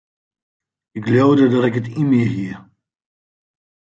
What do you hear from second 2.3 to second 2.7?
hie.